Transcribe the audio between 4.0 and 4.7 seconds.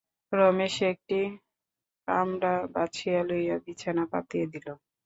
পাতিয়া দিল।